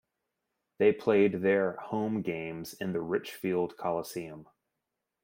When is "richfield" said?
3.01-3.77